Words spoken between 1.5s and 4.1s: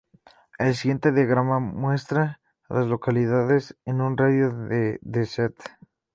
muestra a las localidades en